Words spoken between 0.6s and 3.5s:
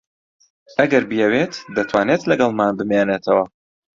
ئەگەر بیەوێت دەتوانێت لەگەڵمان بمێنێتەوە.